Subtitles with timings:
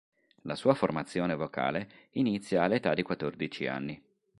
[0.45, 4.03] La sua formazione vocale, inizia all'età di quattordici anni.